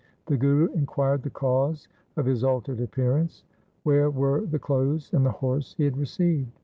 The 0.25 0.35
Guru 0.35 0.69
inquired 0.73 1.21
the 1.21 1.29
cause 1.29 1.87
of 2.17 2.25
his 2.25 2.43
altered 2.43 2.81
appear 2.81 3.17
ance. 3.17 3.43
Where 3.83 4.09
were 4.09 4.41
the 4.47 4.57
clothes 4.57 5.13
and 5.13 5.23
the 5.23 5.29
horse 5.29 5.75
he 5.77 5.83
had 5.83 5.95
received? 5.95 6.59